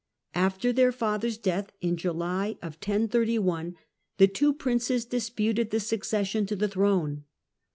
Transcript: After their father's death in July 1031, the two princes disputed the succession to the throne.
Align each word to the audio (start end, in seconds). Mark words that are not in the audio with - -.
After 0.33 0.73
their 0.73 0.91
father's 0.91 1.37
death 1.37 1.73
in 1.79 1.95
July 1.95 2.57
1031, 2.63 3.75
the 4.17 4.25
two 4.27 4.51
princes 4.51 5.05
disputed 5.05 5.69
the 5.69 5.79
succession 5.79 6.47
to 6.47 6.55
the 6.55 6.67
throne. 6.67 7.25